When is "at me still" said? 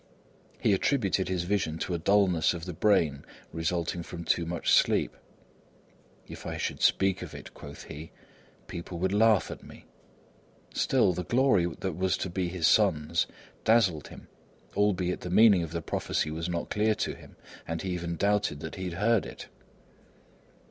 9.51-11.13